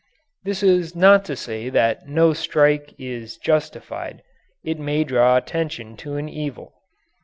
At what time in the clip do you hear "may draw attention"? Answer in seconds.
4.79-5.95